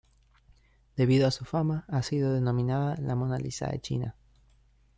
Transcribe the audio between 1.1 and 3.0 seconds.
a su fama, ha sido denominada